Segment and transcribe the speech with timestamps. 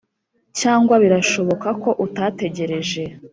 [0.59, 3.03] cyangwa birashoboka ko utategereje: